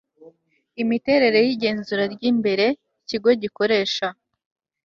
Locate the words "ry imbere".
2.13-2.65